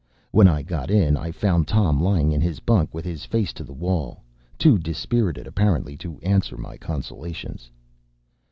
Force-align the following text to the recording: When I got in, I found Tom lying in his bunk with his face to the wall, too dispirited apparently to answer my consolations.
When 0.31 0.47
I 0.47 0.63
got 0.63 0.89
in, 0.89 1.15
I 1.15 1.29
found 1.31 1.67
Tom 1.67 2.01
lying 2.01 2.31
in 2.31 2.41
his 2.41 2.59
bunk 2.59 2.91
with 2.91 3.05
his 3.05 3.23
face 3.23 3.53
to 3.53 3.63
the 3.63 3.71
wall, 3.71 4.23
too 4.57 4.79
dispirited 4.79 5.45
apparently 5.45 5.95
to 5.97 6.19
answer 6.23 6.57
my 6.57 6.75
consolations. 6.75 7.69